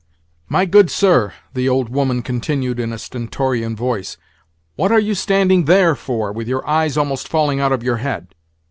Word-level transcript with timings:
"My 0.49 0.65
good 0.65 0.89
sir," 0.89 1.31
the 1.53 1.69
old 1.69 1.89
woman 1.89 2.23
continued 2.23 2.79
in 2.79 2.91
a 2.91 2.97
stentorian 2.97 3.75
voice, 3.75 4.17
"what 4.75 4.91
are 4.91 4.99
you 4.99 5.13
standing 5.13 5.65
there 5.65 5.93
for, 5.93 6.31
with 6.31 6.47
your 6.47 6.67
eyes 6.67 6.97
almost 6.97 7.27
falling 7.27 7.59
out 7.59 7.71
of 7.71 7.83
your 7.83 7.97
head? 7.97 8.33